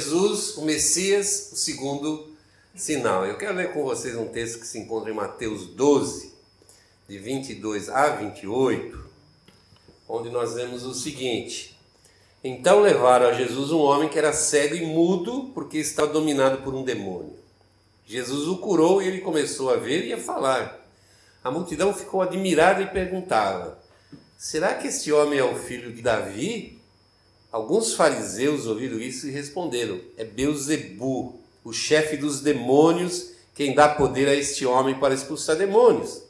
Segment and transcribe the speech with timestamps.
[0.00, 2.30] Jesus, o Messias, o segundo
[2.74, 3.26] sinal.
[3.26, 6.32] Eu quero ler com vocês um texto que se encontra em Mateus 12,
[7.06, 8.98] de 22 a 28,
[10.08, 11.78] onde nós vemos o seguinte:
[12.42, 16.74] Então levaram a Jesus um homem que era cego e mudo, porque estava dominado por
[16.74, 17.34] um demônio.
[18.06, 20.82] Jesus o curou e ele começou a ver e a falar.
[21.44, 23.78] A multidão ficou admirada e perguntava:
[24.38, 26.79] Será que este homem é o filho de Davi?
[27.52, 34.28] Alguns fariseus ouviram isso e responderam: É Beuzebu, o chefe dos demônios, quem dá poder
[34.28, 36.22] a este homem para expulsar demônios.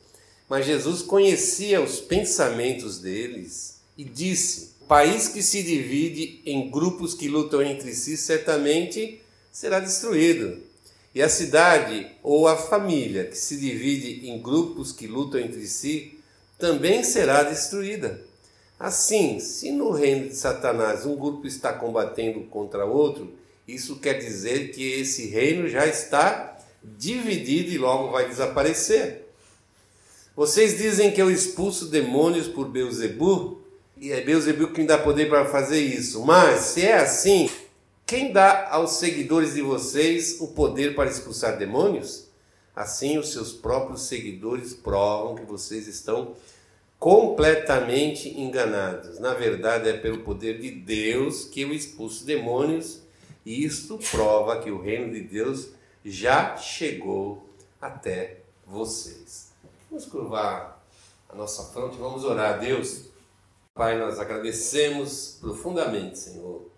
[0.49, 7.15] Mas Jesus conhecia os pensamentos deles e disse: O país que se divide em grupos
[7.15, 9.21] que lutam entre si certamente
[9.53, 10.59] será destruído.
[11.15, 16.19] E a cidade ou a família que se divide em grupos que lutam entre si
[16.59, 18.30] também será destruída.
[18.81, 23.35] Assim, se no reino de Satanás um grupo está combatendo contra outro,
[23.69, 29.27] isso quer dizer que esse reino já está dividido e logo vai desaparecer.
[30.35, 33.61] Vocês dizem que eu expulso demônios por Beuzebu,
[33.99, 36.25] e é Beuzebu quem dá poder para fazer isso.
[36.25, 37.51] Mas se é assim,
[38.07, 42.29] quem dá aos seguidores de vocês o poder para expulsar demônios?
[42.75, 46.35] Assim, os seus próprios seguidores provam que vocês estão
[47.01, 49.19] completamente enganados.
[49.19, 53.01] Na verdade, é pelo poder de Deus que eu expulso demônios,
[53.45, 55.71] e isto prova que o reino de Deus
[56.05, 57.49] já chegou
[57.81, 59.51] até vocês.
[59.89, 60.85] Vamos curvar
[61.27, 63.07] a nossa fronte, vamos orar Deus.
[63.75, 66.69] Pai, nós agradecemos profundamente, Senhor,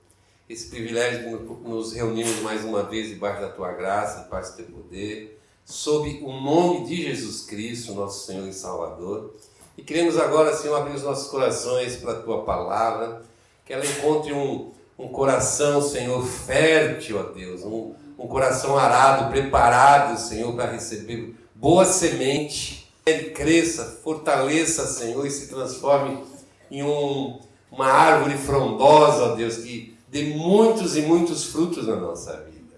[0.49, 4.67] esse privilégio de nos reunirmos mais uma vez debaixo da tua graça, debaixo do teu
[4.67, 9.35] poder, sob o nome de Jesus Cristo, nosso Senhor e Salvador.
[9.77, 13.23] E queremos agora, Senhor, abrir os nossos corações para a tua palavra,
[13.65, 20.19] que ela encontre um, um coração, Senhor, fértil, ó Deus, um, um coração arado, preparado,
[20.19, 22.87] Senhor, para receber boa semente.
[23.05, 26.23] Ele cresça, fortaleça, Senhor, e se transforme
[26.71, 32.33] em um, uma árvore frondosa, ó Deus, que dê muitos e muitos frutos na nossa
[32.43, 32.77] vida.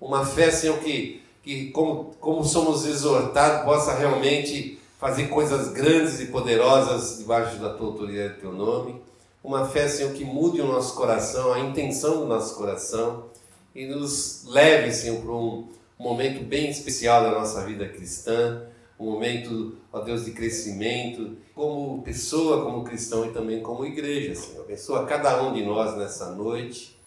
[0.00, 6.28] Uma fé, Senhor, que, que como, como somos exortados, possa realmente fazer coisas grandes e
[6.28, 9.02] poderosas debaixo da tua autoridade e teu nome.
[9.42, 13.26] Uma fé, Senhor, que mude o nosso coração, a intenção do nosso coração
[13.74, 18.62] e nos leve, Senhor, para um momento bem especial da nossa vida cristã,
[18.98, 24.62] um momento, ó Deus, de crescimento, como pessoa, como cristão e também como igreja, Senhor.
[24.62, 26.98] Abençoa cada um de nós nessa noite.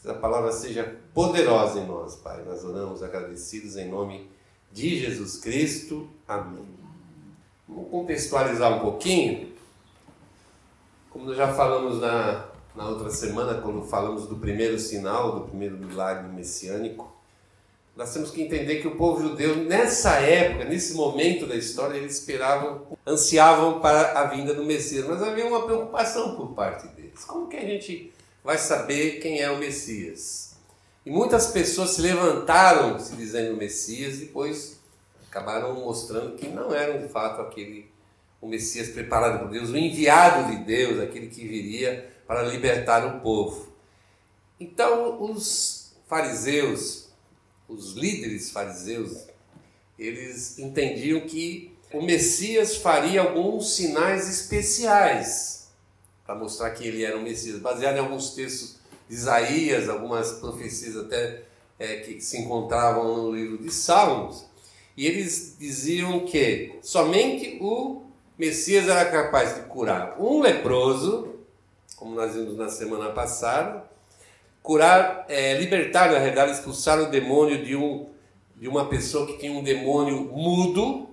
[0.00, 2.42] Que a palavra seja poderosa em nós, Pai.
[2.46, 4.30] Nós oramos agradecidos em nome
[4.72, 6.08] de Jesus Cristo.
[6.26, 6.83] Amém.
[7.68, 9.52] Vamos contextualizar um pouquinho.
[11.10, 15.76] Como nós já falamos na, na outra semana, quando falamos do primeiro sinal, do primeiro
[15.76, 17.12] milagre messiânico,
[17.96, 22.18] nós temos que entender que o povo judeu, nessa época, nesse momento da história, eles
[22.18, 27.24] esperavam, ansiavam para a vinda do Messias, mas havia uma preocupação por parte deles.
[27.24, 30.56] Como que a gente vai saber quem é o Messias?
[31.06, 34.80] E muitas pessoas se levantaram se dizendo Messias, depois
[35.34, 37.92] acabaram mostrando que não eram de fato aquele
[38.40, 43.20] o Messias preparado por Deus, o enviado de Deus, aquele que viria para libertar o
[43.20, 43.72] povo.
[44.60, 47.08] Então, os fariseus,
[47.66, 49.26] os líderes fariseus,
[49.98, 55.70] eles entendiam que o Messias faria alguns sinais especiais
[56.26, 58.76] para mostrar que ele era o Messias, baseado em alguns textos
[59.08, 61.44] de Isaías, algumas profecias até
[61.78, 64.53] é, que se encontravam no livro de Salmos.
[64.96, 68.02] E eles diziam que somente o
[68.38, 71.34] Messias era capaz de curar um leproso,
[71.96, 73.84] como nós vimos na semana passada,
[74.62, 78.08] curar, é, libertar, na realidade, expulsar o demônio de, um,
[78.56, 81.08] de uma pessoa que tinha um demônio mudo,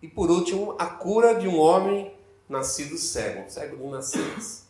[0.00, 2.12] e por último, a cura de um homem
[2.48, 4.68] nascido cego, cego de nascença.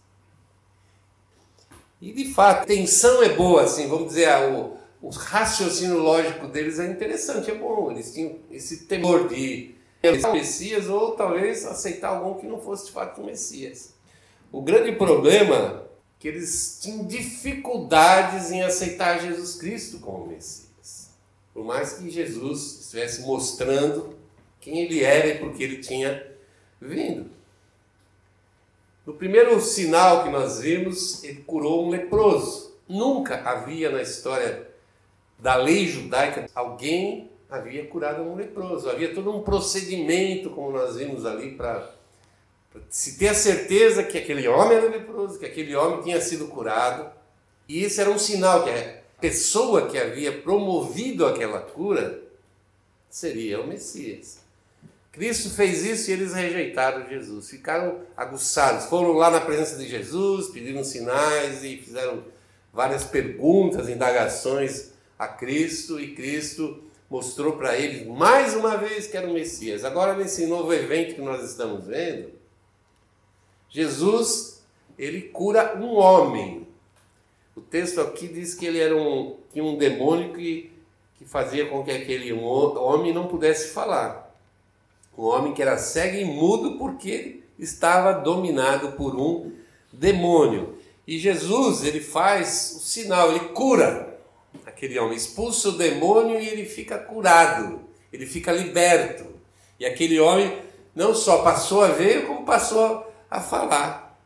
[2.01, 6.79] E de fato, a intenção é boa, assim, vamos dizer, o, o raciocínio lógico deles
[6.79, 7.91] é interessante, é bom.
[7.91, 12.93] Eles tinham esse temor de o Messias ou talvez aceitar algum que não fosse de
[12.93, 13.95] fato o Messias.
[14.51, 21.11] O grande problema é que eles tinham dificuldades em aceitar Jesus Cristo como Messias.
[21.53, 24.17] Por mais que Jesus estivesse mostrando
[24.61, 26.27] quem ele era e por que ele tinha
[26.81, 27.31] vindo.
[29.07, 32.77] No primeiro sinal que nós vimos, ele curou um leproso.
[32.89, 34.68] Nunca havia na história
[35.39, 38.91] da lei judaica, alguém havia curado um leproso.
[38.91, 41.91] Havia todo um procedimento, como nós vimos ali, para
[42.91, 47.11] se ter a certeza que aquele homem era leproso, que aquele homem tinha sido curado.
[47.69, 52.23] E esse era um sinal que é, pessoa que havia promovido aquela cura
[53.09, 54.39] seria o Messias.
[55.11, 60.49] Cristo fez isso e eles rejeitaram Jesus, ficaram aguçados, foram lá na presença de Jesus,
[60.49, 62.23] pediram sinais e fizeram
[62.73, 69.27] várias perguntas, indagações a Cristo e Cristo mostrou para eles mais uma vez que era
[69.27, 69.85] o Messias.
[69.85, 72.31] Agora nesse novo evento que nós estamos vendo,
[73.69, 74.63] Jesus
[74.99, 76.67] ele cura um homem.
[77.57, 80.73] O texto aqui diz que ele era um, tinha um demônio que,
[81.17, 84.35] que fazia com que aquele homem não pudesse falar.
[85.17, 89.53] Um homem que era cego e mudo porque estava dominado por um
[89.93, 90.79] demônio.
[91.07, 94.08] E Jesus, ele faz o sinal, ele cura
[94.67, 97.81] aquele homem, expulsa o demônio e ele fica curado,
[98.13, 99.27] ele fica liberto.
[99.79, 100.59] E aquele homem
[100.95, 104.19] não só passou a ver, como passou a falar.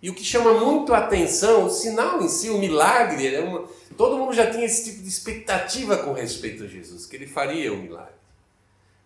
[0.00, 3.68] E o que chama muito a atenção, o sinal em si, o milagre, é uma...
[3.96, 7.72] todo mundo já tinha esse tipo de expectativa com respeito a Jesus, que ele faria
[7.72, 8.14] o milagre.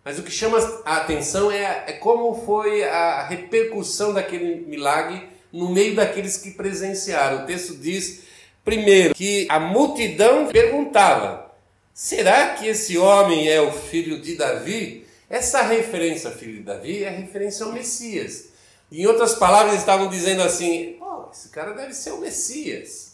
[0.03, 5.69] Mas o que chama a atenção é, é como foi a repercussão daquele milagre no
[5.69, 7.43] meio daqueles que presenciaram.
[7.43, 8.23] O texto diz,
[8.63, 11.51] primeiro, que a multidão perguntava:
[11.93, 15.05] será que esse homem é o filho de Davi?
[15.29, 18.49] Essa referência filho de Davi é referência ao Messias.
[18.91, 23.11] Em outras palavras, eles estavam dizendo assim: oh, esse cara deve ser o Messias.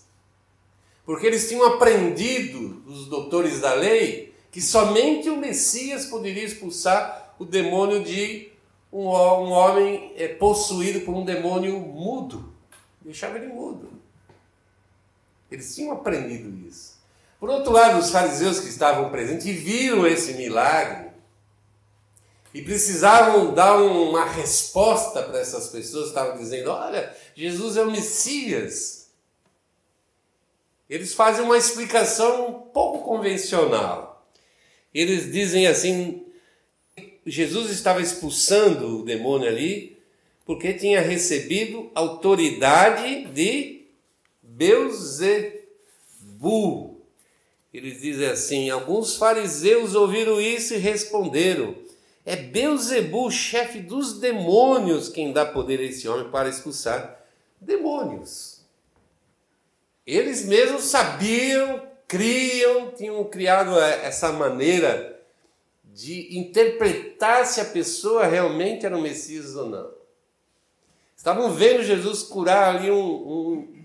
[1.06, 7.46] Porque eles tinham aprendido, os doutores da lei, que somente o Messias poderia expulsar o
[7.46, 8.50] demônio de
[8.92, 12.54] um, homem é, possuído por um demônio mudo.
[13.02, 13.90] Deixava ele mudo.
[15.50, 16.98] Eles tinham aprendido isso.
[17.40, 21.12] Por outro lado, os fariseus que estavam presentes viram esse milagre
[22.54, 29.12] e precisavam dar uma resposta para essas pessoas estavam dizendo: Olha, Jesus é o Messias.
[30.90, 34.26] Eles fazem uma explicação um pouco convencional.
[34.94, 36.26] Eles dizem assim:
[37.26, 39.98] Jesus estava expulsando o demônio ali
[40.46, 43.77] porque tinha recebido autoridade de
[44.58, 45.62] Beuzebu.
[47.72, 51.76] Eles dizem assim: alguns fariseus ouviram isso e responderam:
[52.26, 57.24] é Beuzebu, chefe dos demônios, quem dá poder a esse homem para expulsar
[57.62, 58.58] demônios.
[60.06, 65.22] Eles mesmos sabiam, criam, tinham criado essa maneira
[65.84, 69.92] de interpretar se a pessoa realmente era o Messias ou não.
[71.16, 73.77] Estavam vendo Jesus curar ali um, um,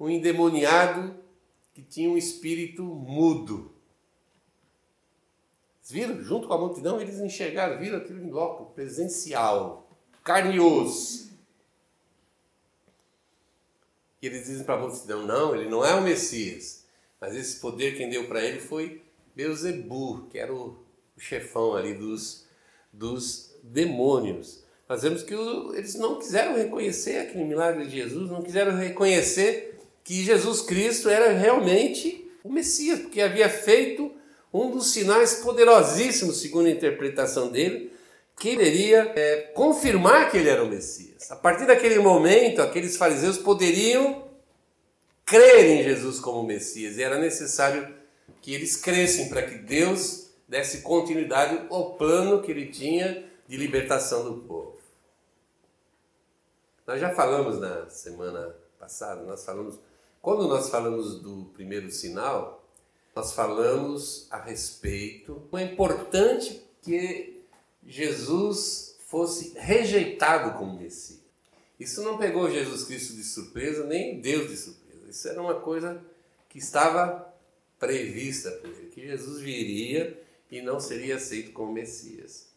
[0.00, 1.14] um endemoniado
[1.72, 3.72] que tinha um espírito mudo.
[5.88, 6.20] viram?
[6.22, 9.88] Junto com a multidão, eles enxergaram, viram aquilo em loco, presencial,
[10.24, 11.30] carne e osso.
[14.22, 16.84] E eles dizem para a multidão: não, ele não é o Messias.
[17.20, 19.02] Mas esse poder quem deu para ele foi
[19.36, 22.46] Beuzebu, que era o o chefão ali dos,
[22.90, 24.64] dos demônios.
[24.88, 29.69] Nós vemos que o, eles não quiseram reconhecer aquele milagre de Jesus, não quiseram reconhecer
[30.04, 34.12] que Jesus Cristo era realmente o Messias, porque havia feito
[34.52, 37.92] um dos sinais poderosíssimos, segundo a interpretação dele,
[38.36, 41.30] que poderia é, confirmar que ele era o Messias.
[41.30, 44.28] A partir daquele momento, aqueles fariseus poderiam
[45.24, 47.94] crer em Jesus como Messias, e era necessário
[48.40, 54.24] que eles crescem para que Deus desse continuidade ao plano que ele tinha de libertação
[54.24, 54.78] do povo.
[56.86, 59.78] Nós já falamos na semana passada, nós falamos,
[60.22, 62.64] quando nós falamos do primeiro sinal,
[63.14, 67.42] nós falamos a respeito é importante que
[67.86, 71.20] Jesus fosse rejeitado como Messias.
[71.78, 75.08] Isso não pegou Jesus Cristo de surpresa, nem Deus de surpresa.
[75.08, 76.02] Isso era uma coisa
[76.48, 77.32] que estava
[77.78, 82.48] prevista por ele, que Jesus viria e não seria aceito como Messias.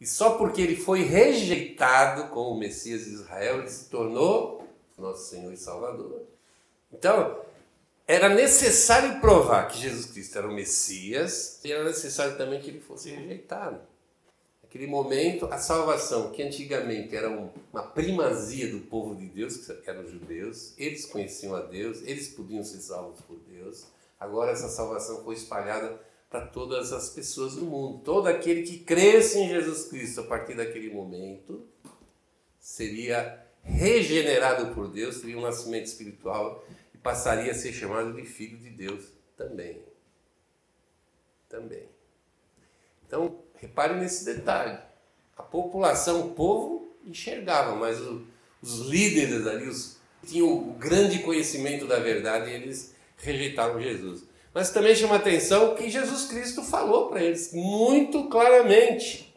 [0.00, 4.61] E só porque ele foi rejeitado como Messias de Israel, ele se tornou
[4.98, 6.22] nosso Senhor e Salvador.
[6.92, 7.40] Então,
[8.06, 12.80] era necessário provar que Jesus Cristo era o Messias e era necessário também que ele
[12.80, 13.80] fosse rejeitado.
[14.62, 20.02] Naquele momento, a salvação, que antigamente era uma primazia do povo de Deus, que eram
[20.02, 23.84] os judeus, eles conheciam a Deus, eles podiam ser salvos por Deus.
[24.18, 28.02] Agora, essa salvação foi espalhada para todas as pessoas do mundo.
[28.02, 31.66] Todo aquele que cresce em Jesus Cristo a partir daquele momento
[32.58, 36.64] seria regenerado por Deus, teria um nascimento espiritual
[36.94, 39.04] e passaria a ser chamado de filho de Deus
[39.36, 39.82] também.
[41.48, 41.88] Também.
[43.06, 44.78] Então, repare nesse detalhe.
[45.36, 48.26] A população, o povo enxergava, mas o,
[48.62, 54.24] os líderes ali, os, tinham o grande conhecimento da verdade, eles rejeitaram Jesus.
[54.54, 59.34] Mas também chama atenção que Jesus Cristo falou para eles muito claramente.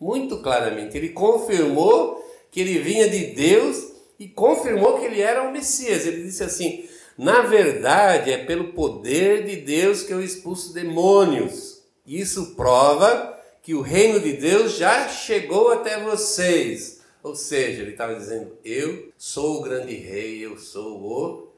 [0.00, 0.96] Muito claramente.
[0.96, 6.06] Ele confirmou que ele vinha de Deus e confirmou que ele era o Messias.
[6.06, 11.82] Ele disse assim: na verdade, é pelo poder de Deus que eu expulso demônios.
[12.06, 17.00] Isso prova que o reino de Deus já chegou até vocês.
[17.22, 21.48] Ou seja, ele estava dizendo: Eu sou o grande rei, eu sou o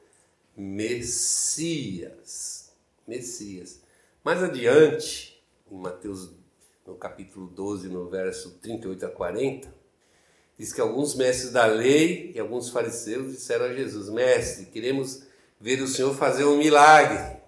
[0.55, 2.09] Messias.
[3.05, 3.81] Messias.
[4.23, 6.31] Mais adiante, em Mateus,
[6.87, 9.75] no capítulo 12, no verso 38 a 40,
[10.59, 15.23] diz que alguns mestres da lei e alguns fariseus disseram a Jesus: Mestre, queremos
[15.57, 17.39] ver o Senhor fazer um milagre.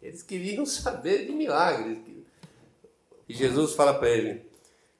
[0.00, 1.98] Eles queriam saber de milagres.
[3.28, 4.48] E Jesus fala para ele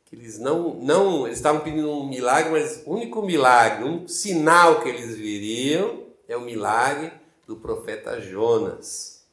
[0.05, 4.83] que eles não, não, eles estavam pedindo um milagre, mas o único milagre, um sinal
[4.83, 7.13] que eles viriam é o milagre
[7.47, 9.27] do profeta Jonas.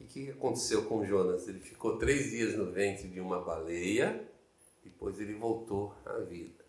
[0.00, 1.46] E o que aconteceu com Jonas?
[1.48, 4.26] Ele ficou três dias no ventre de uma baleia,
[4.82, 6.62] depois ele voltou à vida.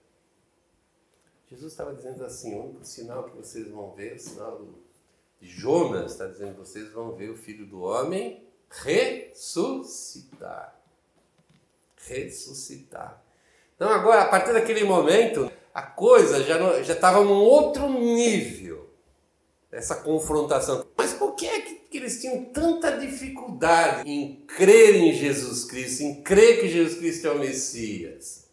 [1.50, 4.62] Jesus estava dizendo assim: o único sinal que vocês vão ver, o sinal
[5.40, 10.80] de Jonas, está dizendo: vocês vão ver o filho do homem ressuscitar.
[11.96, 13.24] Ressuscitar.
[13.76, 18.90] Então, agora, a partir daquele momento, a coisa já estava num outro nível,
[19.72, 20.86] essa confrontação.
[20.96, 21.73] Mas por que é que
[22.04, 27.32] eles tinham tanta dificuldade em crer em Jesus Cristo, em crer que Jesus Cristo é
[27.32, 28.48] o Messias?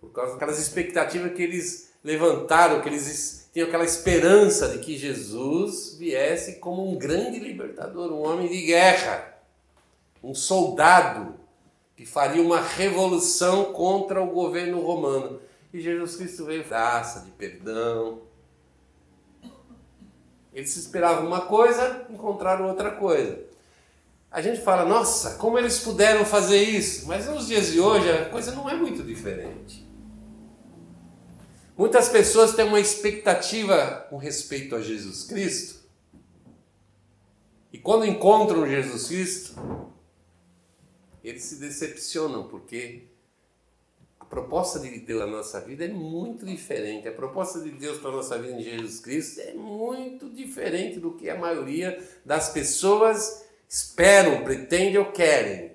[0.00, 5.96] Por causa daquelas expectativas que eles levantaram, que eles tinham aquela esperança de que Jesus
[5.98, 9.38] viesse como um grande libertador, um homem de guerra,
[10.22, 11.34] um soldado
[11.96, 15.40] que faria uma revolução contra o governo romano.
[15.72, 18.22] E Jesus Cristo veio graça, de perdão.
[20.54, 23.44] Eles esperavam uma coisa, encontraram outra coisa.
[24.30, 27.06] A gente fala, nossa, como eles puderam fazer isso?
[27.06, 29.84] Mas nos dias de hoje a coisa não é muito diferente.
[31.76, 35.82] Muitas pessoas têm uma expectativa com respeito a Jesus Cristo.
[37.72, 39.60] E quando encontram Jesus Cristo,
[41.22, 43.08] eles se decepcionam, porque
[44.24, 47.06] a proposta de Deus na nossa vida é muito diferente.
[47.06, 51.12] A proposta de Deus para a nossa vida em Jesus Cristo é muito diferente do
[51.12, 55.72] que a maioria das pessoas esperam, pretendem ou querem.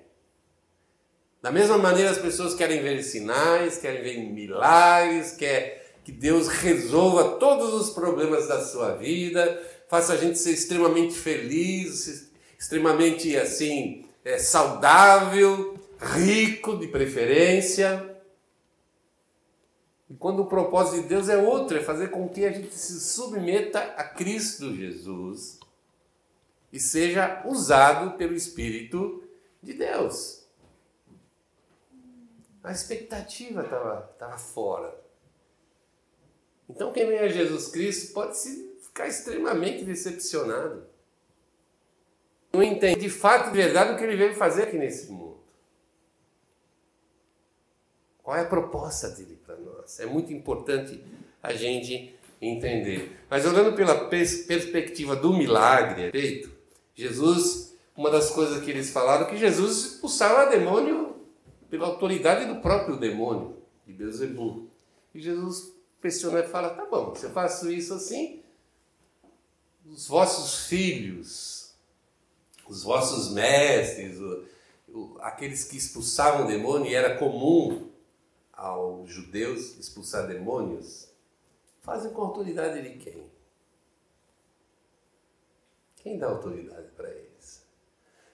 [1.40, 5.72] Da mesma maneira, as pessoas querem ver sinais, querem ver milagres, querem
[6.04, 12.32] que Deus resolva todos os problemas da sua vida, faça a gente ser extremamente feliz,
[12.58, 18.09] extremamente assim, é, saudável, rico de preferência.
[20.10, 23.00] E quando o propósito de Deus é outro, é fazer com que a gente se
[23.00, 25.60] submeta a Cristo Jesus
[26.72, 29.22] e seja usado pelo Espírito
[29.62, 30.44] de Deus.
[32.62, 33.62] A expectativa
[34.12, 35.00] estava fora.
[36.68, 40.86] Então, quem vem a Jesus Cristo pode se ficar extremamente decepcionado.
[42.52, 45.39] Não entende de fato, de verdade, o que ele veio fazer aqui nesse mundo.
[48.30, 49.98] Qual é a proposta dele para nós?
[49.98, 51.02] É muito importante
[51.42, 53.18] a gente entender.
[53.28, 56.48] Mas olhando pela pers perspectiva do milagre feito,
[56.94, 61.16] Jesus, uma das coisas que eles falaram que Jesus expulsava demônio
[61.68, 64.70] pela autoridade do próprio demônio, de Beelzebub.
[65.12, 68.44] E Jesus questiona e fala: tá bom, se eu faço isso assim,
[69.84, 71.74] os vossos filhos,
[72.68, 74.44] os vossos mestres, o,
[74.88, 77.89] o, aqueles que expulsavam o demônio, e era comum
[78.60, 81.08] aos judeus expulsar demônios,
[81.80, 83.24] fazem com autoridade de quem?
[85.96, 87.62] Quem dá autoridade para eles?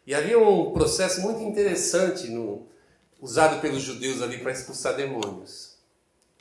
[0.04, 2.66] E havia um processo muito interessante no,
[3.20, 5.76] usado pelos judeus ali para expulsar demônios.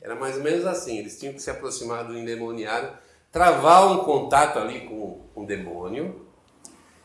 [0.02, 2.96] Era mais ou menos assim, eles tinham que se aproximar do endemoniado,
[3.30, 6.26] travar um contato ali com o demônio,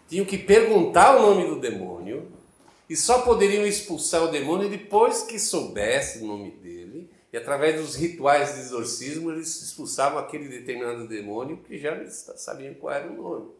[0.07, 2.31] tinham que perguntar o nome do demônio,
[2.91, 7.95] e só poderiam expulsar o demônio depois que soubesse o nome dele, e através dos
[7.95, 13.51] rituais de exorcismo eles expulsavam aquele determinado demônio que já sabiam qual era o nome.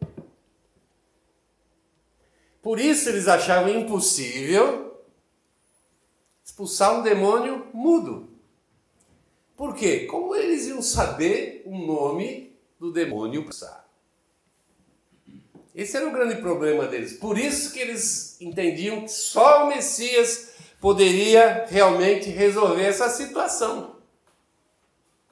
[2.60, 5.02] Por isso eles achavam impossível
[6.44, 8.28] expulsar um demônio mudo.
[9.56, 10.04] Por quê?
[10.04, 13.48] Como eles iam saber o nome do demônio?
[15.74, 17.14] Esse era o grande problema deles.
[17.14, 23.96] Por isso que eles entendiam que só o Messias poderia realmente resolver essa situação.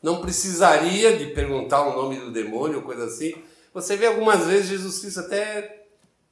[0.02, 3.35] Não precisaria de perguntar o nome do demônio ou coisa assim,
[3.73, 5.85] Você vê algumas vezes Jesus Cristo até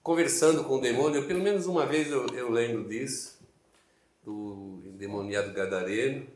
[0.02, 3.38] conversando com o demônio, pelo menos uma vez eu, eu lembro disso,
[4.24, 6.26] do endemoniado gadareno.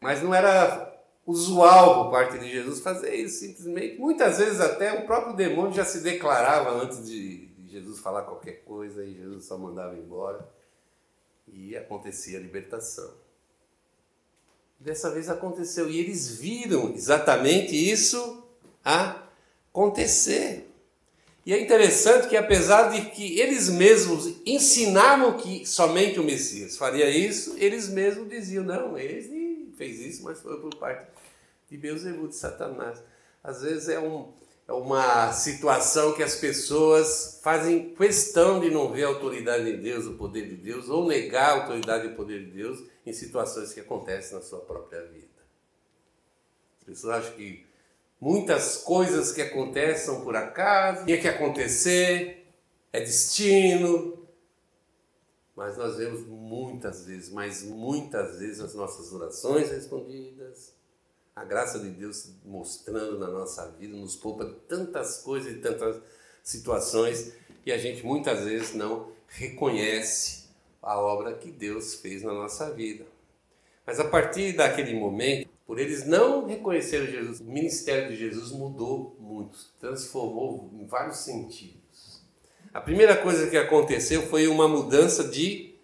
[0.00, 0.93] Mas não era
[1.26, 3.98] usual por parte de Jesus fazer isso, simplesmente.
[3.98, 9.04] Muitas vezes até o próprio demônio já se declarava antes de, Jesus falar qualquer coisa
[9.04, 10.48] e Jesus só mandava embora
[11.52, 13.12] e acontecia a libertação.
[14.78, 18.44] Dessa vez aconteceu e eles viram exatamente isso
[18.84, 20.70] acontecer.
[21.44, 27.10] E é interessante que, apesar de que eles mesmos ensinavam que somente o Messias faria
[27.10, 29.43] isso, eles mesmos diziam: não, ele
[29.76, 31.06] fez isso, mas foi por parte
[31.70, 33.02] de Beuzebu, de Satanás.
[33.42, 34.32] Às vezes é, um,
[34.66, 40.06] é uma situação que as pessoas fazem questão de não ver a autoridade de Deus,
[40.06, 43.72] o poder de Deus, ou negar a autoridade e o poder de Deus em situações
[43.72, 45.26] que acontecem na sua própria vida.
[46.80, 47.66] As pessoas acham que
[48.20, 52.46] muitas coisas que acontecem por acaso, tinha que acontecer,
[52.92, 54.23] é destino.
[55.56, 60.74] Mas nós vemos muitas vezes, mas muitas vezes as nossas orações respondidas,
[61.34, 66.00] a graça de Deus mostrando na nossa vida, nos poupa tantas coisas e tantas
[66.42, 67.32] situações
[67.66, 70.44] e a gente muitas vezes não reconhece
[70.82, 73.06] a obra que Deus fez na nossa vida.
[73.86, 79.16] Mas a partir daquele momento, por eles não reconhecerem Jesus, o ministério de Jesus mudou
[79.18, 81.83] muito, transformou em vários sentidos.
[82.74, 85.74] A primeira coisa que aconteceu foi uma mudança de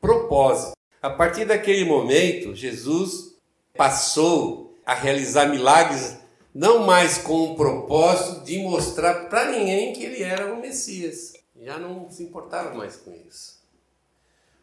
[0.00, 0.76] propósito.
[1.02, 3.34] A partir daquele momento, Jesus
[3.76, 6.18] passou a realizar milagres
[6.54, 11.32] não mais com o propósito de mostrar para ninguém que ele era o Messias.
[11.60, 13.58] Já não se importava mais com isso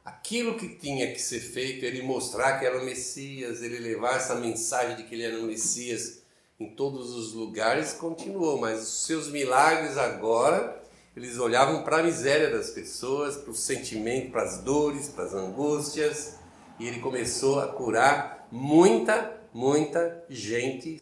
[0.05, 4.35] aquilo que tinha que ser feito, ele mostrar que era o Messias, ele levar essa
[4.35, 6.19] mensagem de que ele era o Messias
[6.59, 10.79] em todos os lugares, continuou, mas os seus milagres agora,
[11.15, 15.33] eles olhavam para a miséria das pessoas, para o sentimento, para as dores, para as
[15.33, 16.37] angústias,
[16.77, 21.01] e ele começou a curar muita, muita gente.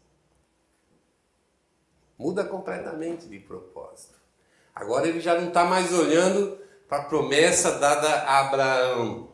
[2.18, 4.14] Muda completamente de propósito.
[4.76, 9.30] Agora ele já não está mais olhando para a promessa dada a Abraão.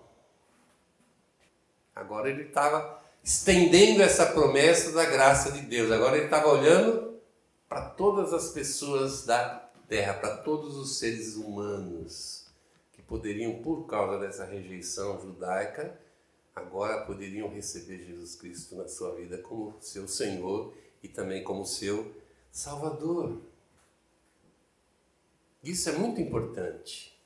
[1.93, 5.91] Agora ele estava estendendo essa promessa da graça de Deus.
[5.91, 7.19] Agora ele estava olhando
[7.67, 12.45] para todas as pessoas da terra, para todos os seres humanos
[12.93, 15.99] que poderiam, por causa dessa rejeição judaica,
[16.55, 22.15] agora poderiam receber Jesus Cristo na sua vida como seu Senhor e também como seu
[22.51, 23.41] Salvador.
[25.63, 27.19] Isso é muito importante.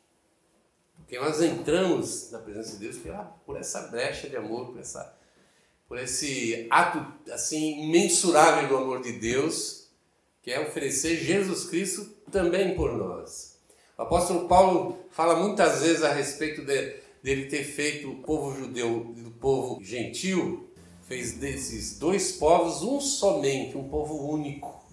[0.95, 2.97] Porque nós entramos na presença de Deus
[3.45, 5.17] por essa brecha de amor, por, essa,
[5.87, 9.82] por esse ato assim imensurável do amor de Deus,
[10.43, 13.57] que é oferecer Jesus Cristo também por nós.
[13.97, 19.15] O apóstolo Paulo fala muitas vezes a respeito de, dele ter feito o povo judeu
[19.17, 20.69] e o povo gentil,
[21.07, 24.83] fez desses dois povos um somente, um povo único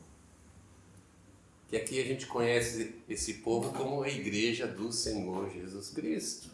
[1.70, 6.50] que aqui a gente conhece esse povo como a igreja do Senhor Jesus Cristo.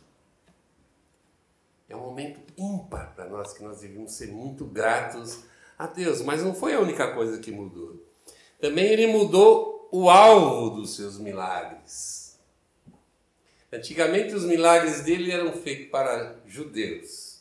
[1.89, 5.45] É um momento ímpar para nós que nós devemos ser muito gratos
[5.79, 8.06] a Deus, mas não foi a única coisa que mudou.
[8.61, 12.39] Também ele mudou o alvo dos seus milagres.
[13.73, 17.41] Antigamente os milagres dele eram feitos para judeus.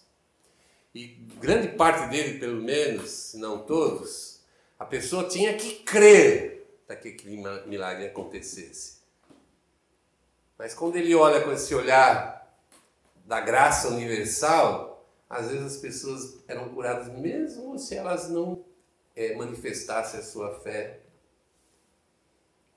[0.94, 1.08] E
[1.40, 4.42] grande parte dele, pelo menos, se não todos,
[4.80, 8.98] a pessoa tinha que crer para que aquele milagre acontecesse.
[10.58, 12.36] Mas quando ele olha com esse olhar
[13.26, 18.64] da graça universal, às vezes as pessoas eram curadas mesmo se elas não
[19.16, 21.02] é, manifestassem a sua fé.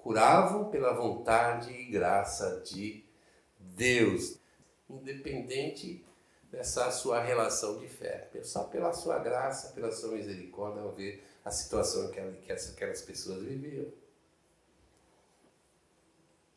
[0.08, 3.04] Curavam pela vontade e graça de
[3.58, 4.38] Deus,
[4.88, 6.02] independente
[6.50, 11.50] dessa sua relação de fé, só pela sua graça, pela sua misericórdia, ao ver a
[11.50, 13.84] situação que, aquelas pessoas viviam.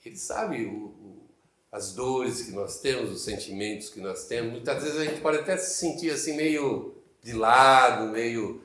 [0.05, 1.21] Ele sabe o, o,
[1.69, 4.53] as dores que nós temos, os sentimentos que nós temos.
[4.53, 8.63] Muitas vezes a gente pode até se sentir assim meio de lado, meio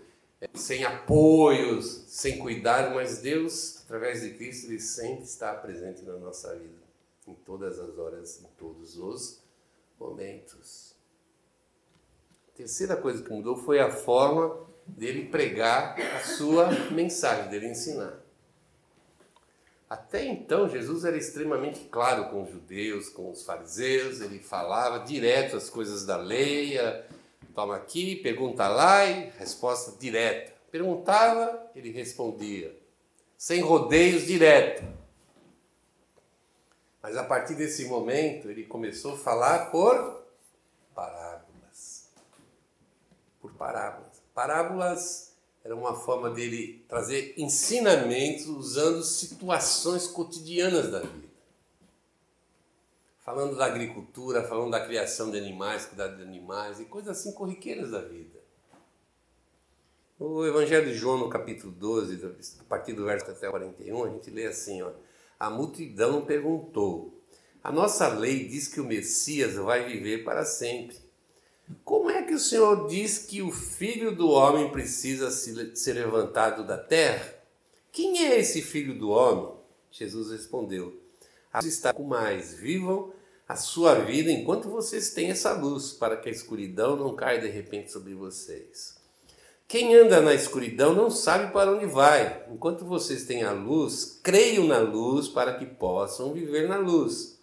[0.54, 6.54] sem apoios, sem cuidado, mas Deus, através de Cristo, Ele sempre está presente na nossa
[6.54, 6.82] vida,
[7.26, 9.40] em todas as horas, em todos os
[9.98, 10.94] momentos.
[12.48, 18.26] A terceira coisa que mudou foi a forma dele pregar a sua mensagem, dele ensinar.
[19.88, 25.56] Até então, Jesus era extremamente claro com os judeus, com os fariseus, ele falava direto
[25.56, 26.76] as coisas da lei,
[27.56, 30.52] toma aqui, pergunta lá e resposta direta.
[30.70, 32.76] Perguntava, ele respondia.
[33.38, 34.84] sem rodeios direto.
[37.02, 40.22] Mas a partir desse momento ele começou a falar por
[40.94, 42.10] parábolas.
[43.40, 44.22] Por parábolas.
[44.34, 51.25] Parábolas era uma forma dele trazer ensinamentos usando situações cotidianas da vida.
[53.26, 57.90] Falando da agricultura, falando da criação de animais, cuidado de animais e coisas assim corriqueiras
[57.90, 58.38] da vida.
[60.16, 62.24] No Evangelho de João, no capítulo 12,
[62.60, 64.92] a partir do verso até 41, a gente lê assim: ó,
[65.40, 67.20] A multidão perguntou:
[67.64, 70.96] A nossa lei diz que o Messias vai viver para sempre.
[71.84, 76.78] Como é que o Senhor diz que o filho do homem precisa ser levantado da
[76.78, 77.34] terra?
[77.90, 79.52] Quem é esse filho do homem?
[79.90, 80.96] Jesus respondeu:
[81.64, 83.15] está com mais, vivam
[83.48, 87.48] a sua vida enquanto vocês têm essa luz, para que a escuridão não caia de
[87.48, 88.96] repente sobre vocês.
[89.68, 92.44] Quem anda na escuridão não sabe para onde vai.
[92.50, 97.40] Enquanto vocês têm a luz, creiam na luz para que possam viver na luz.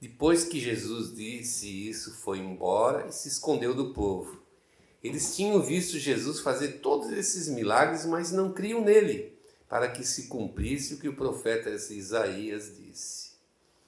[0.00, 4.42] Depois que Jesus disse isso, foi embora e se escondeu do povo.
[5.02, 9.32] Eles tinham visto Jesus fazer todos esses milagres, mas não criam nele,
[9.68, 13.32] para que se cumprisse o que o profeta Isaías disse: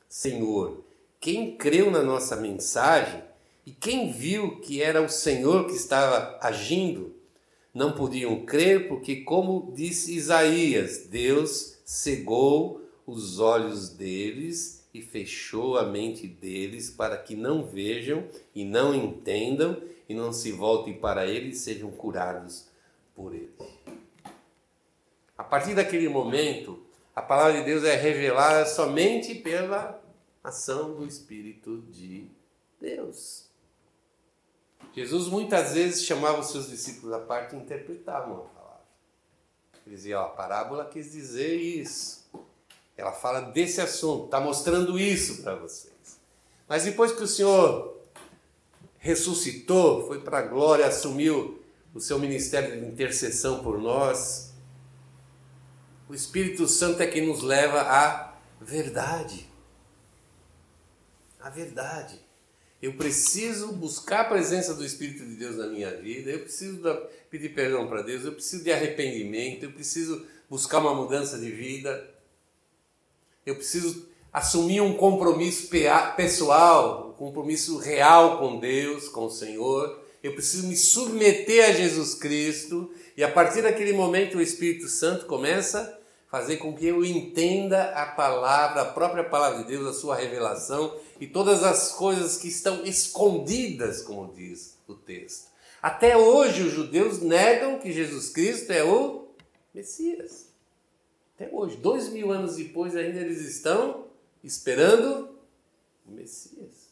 [0.09, 0.85] Senhor,
[1.20, 3.22] quem creu na nossa mensagem
[3.66, 7.14] e quem viu que era o Senhor que estava agindo,
[7.74, 15.85] não podiam crer, porque, como disse Isaías, Deus cegou os olhos deles e fechou a
[15.85, 21.50] mente deles para que não vejam e não entendam e não se voltem para ele
[21.50, 22.66] e sejam curados
[23.14, 23.52] por ele.
[25.37, 26.80] A partir daquele momento,
[27.14, 29.99] a palavra de Deus é revelada somente pela
[30.42, 32.29] ação do Espírito de
[32.81, 33.46] Deus.
[34.94, 38.81] Jesus muitas vezes chamava os seus discípulos à parte e interpretavam a palavra.
[39.87, 42.29] Ele dizia, ó, a parábola quis dizer isso.
[42.96, 46.18] Ela fala desse assunto, está mostrando isso para vocês.
[46.68, 47.98] Mas depois que o Senhor
[48.98, 51.62] ressuscitou, foi para a glória, assumiu
[51.94, 54.53] o seu ministério de intercessão por nós,
[56.09, 59.49] o Espírito Santo é quem nos leva à verdade.
[61.40, 62.20] A verdade.
[62.83, 66.81] Eu preciso buscar a presença do Espírito de Deus na minha vida, eu preciso
[67.29, 72.09] pedir perdão para Deus, eu preciso de arrependimento, eu preciso buscar uma mudança de vida,
[73.44, 75.68] eu preciso assumir um compromisso
[76.16, 82.14] pessoal, um compromisso real com Deus, com o Senhor, eu preciso me submeter a Jesus
[82.14, 85.99] Cristo, e a partir daquele momento o Espírito Santo começa
[86.30, 90.96] fazer com que eu entenda a palavra, a própria palavra de Deus, a sua revelação
[91.20, 95.50] e todas as coisas que estão escondidas, como diz o texto.
[95.82, 99.28] Até hoje os judeus negam que Jesus Cristo é o
[99.74, 100.48] Messias.
[101.34, 104.06] Até hoje, dois mil anos depois, ainda eles estão
[104.44, 105.30] esperando
[106.06, 106.90] o Messias.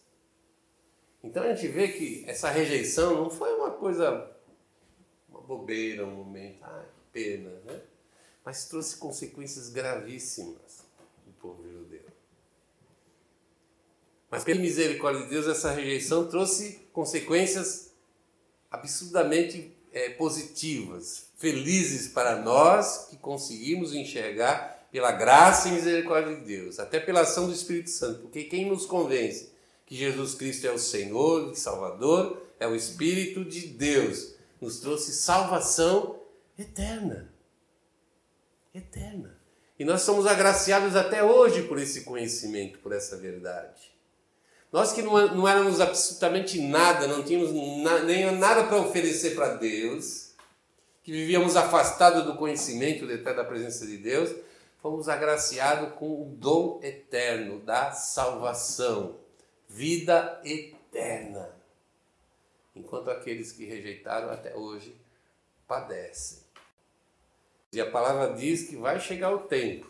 [1.23, 4.31] Então a gente vê que essa rejeição não foi uma coisa,
[5.29, 7.81] uma bobeira, um momento, ah, que pena, né?
[8.49, 10.83] Mas trouxe consequências gravíssimas
[11.27, 12.01] do povo judeu.
[14.31, 17.93] Mas pela misericórdia de Deus, essa rejeição trouxe consequências
[18.71, 26.79] absurdamente é, positivas, felizes para nós que conseguimos enxergar pela graça e misericórdia de Deus,
[26.79, 29.53] até pela ação do Espírito Santo, porque quem nos convence
[29.85, 35.13] que Jesus Cristo é o Senhor e Salvador é o Espírito de Deus, nos trouxe
[35.13, 36.19] salvação
[36.59, 37.37] eterna
[38.75, 39.39] eterna.
[39.79, 43.97] E nós somos agraciados até hoje por esse conhecimento, por essa verdade.
[44.73, 47.53] Nós que não éramos absolutamente nada, não tínhamos
[48.05, 50.33] nem nada para oferecer para Deus,
[51.03, 54.35] que vivíamos afastados do conhecimento da presença de Deus,
[54.83, 59.17] fomos agraciados com o dom eterno da salvação,
[59.69, 61.57] vida eterna.
[62.77, 64.95] Enquanto aqueles que rejeitaram até hoje
[65.67, 66.48] padecem.
[67.73, 69.87] E a palavra diz que vai chegar o tempo,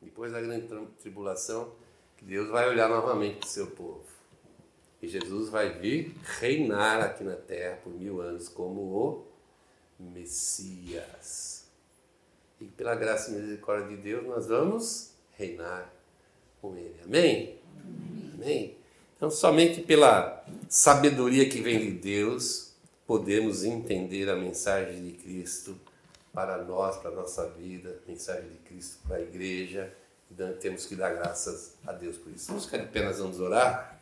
[0.00, 1.72] depois da grande tribulação,
[2.16, 4.04] que Deus vai olhar novamente para o seu povo.
[5.02, 9.26] E Jesus vai vir reinar aqui na terra por mil anos como o
[9.98, 11.64] Messias.
[12.60, 15.92] E pela graça e misericórdia de Deus, nós vamos reinar
[16.60, 16.96] com Ele.
[17.04, 17.58] Amém?
[18.34, 18.76] Amém?
[19.16, 22.74] Então, somente pela sabedoria que vem de Deus,
[23.06, 25.78] podemos entender a mensagem de Cristo
[26.32, 29.92] para nós, para a nossa vida, mensagem de Cristo para a igreja.
[30.30, 32.48] E temos que dar graças a Deus por isso.
[32.48, 34.00] Vamos ficar de pé, nós vamos orar.